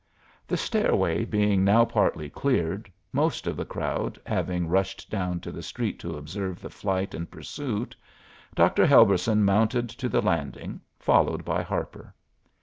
The 0.47 0.57
stairway 0.57 1.25
being 1.25 1.63
now 1.63 1.85
partly 1.85 2.27
cleared, 2.27 2.91
most 3.13 3.45
of 3.45 3.55
the 3.55 3.65
crowd 3.65 4.19
having 4.25 4.67
rushed 4.67 5.11
down 5.11 5.39
to 5.41 5.51
the 5.51 5.61
street 5.61 5.99
to 5.99 6.17
observe 6.17 6.59
the 6.59 6.71
flight 6.71 7.13
and 7.13 7.29
pursuit, 7.29 7.95
Dr. 8.55 8.87
Helberson 8.87 9.45
mounted 9.45 9.89
to 9.89 10.09
the 10.09 10.21
landing, 10.23 10.81
followed 10.97 11.45
by 11.45 11.61
Harper. 11.61 12.15